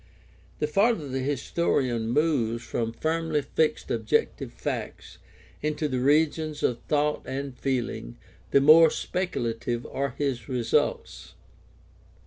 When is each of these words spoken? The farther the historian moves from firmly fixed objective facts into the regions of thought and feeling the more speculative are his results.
The 0.57 0.65
farther 0.65 1.07
the 1.07 1.19
historian 1.19 2.09
moves 2.09 2.63
from 2.63 2.91
firmly 2.91 3.43
fixed 3.43 3.91
objective 3.91 4.51
facts 4.51 5.19
into 5.61 5.87
the 5.87 5.99
regions 5.99 6.63
of 6.63 6.79
thought 6.87 7.21
and 7.27 7.55
feeling 7.55 8.17
the 8.49 8.61
more 8.61 8.89
speculative 8.89 9.85
are 9.85 10.15
his 10.17 10.49
results. 10.49 11.35